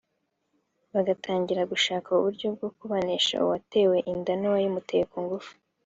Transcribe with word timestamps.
bagatangira 0.93 1.61
gushaka 1.71 2.07
uburyo 2.17 2.47
bwo 2.55 2.69
kubanisha 2.77 3.35
uwatewe 3.43 3.97
inda 4.11 4.33
n’uwayimuteye 4.37 5.03
ku 5.13 5.19
ngufu 5.25 5.53